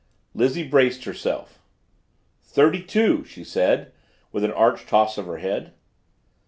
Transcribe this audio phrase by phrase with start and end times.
[0.33, 1.61] Lizzie braced herself.
[2.41, 3.91] "Thirty two," she said,
[4.31, 5.73] with an arch toss of her head.